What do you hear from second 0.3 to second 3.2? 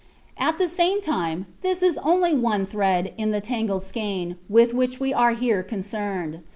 At the same time this is only one thread